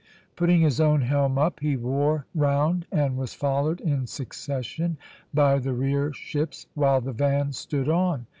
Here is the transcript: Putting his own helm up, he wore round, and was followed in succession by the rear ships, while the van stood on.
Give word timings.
Putting 0.35 0.61
his 0.61 0.79
own 0.81 1.01
helm 1.01 1.37
up, 1.37 1.59
he 1.59 1.77
wore 1.77 2.25
round, 2.33 2.87
and 2.91 3.17
was 3.17 3.35
followed 3.35 3.79
in 3.79 4.07
succession 4.07 4.97
by 5.31 5.59
the 5.59 5.73
rear 5.75 6.11
ships, 6.11 6.65
while 6.73 7.01
the 7.01 7.13
van 7.13 7.51
stood 7.51 7.87
on. 7.87 8.25